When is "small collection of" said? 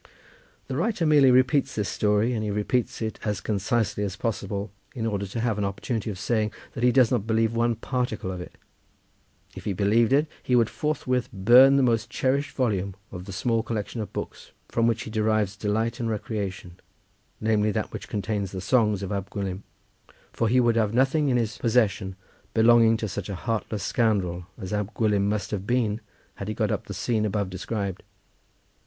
13.31-14.11